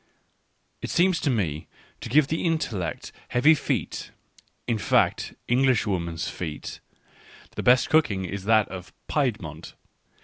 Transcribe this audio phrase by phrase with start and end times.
[0.81, 1.67] It seems to me
[1.99, 4.09] to give the intellect heavy feet,
[4.65, 6.79] in fact, Englishwomen's feet....
[7.55, 9.75] The best cooking is that of Piedmont.